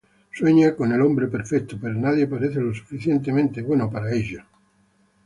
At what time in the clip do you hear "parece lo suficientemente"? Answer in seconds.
2.25-3.61